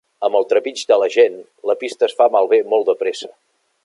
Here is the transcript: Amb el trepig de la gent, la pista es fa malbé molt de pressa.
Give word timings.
Amb 0.27 0.37
el 0.37 0.45
trepig 0.53 0.79
de 0.91 0.97
la 1.01 1.09
gent, 1.17 1.35
la 1.71 1.75
pista 1.83 2.09
es 2.09 2.17
fa 2.23 2.29
malbé 2.37 2.63
molt 2.73 2.89
de 2.89 2.97
pressa. 3.03 3.31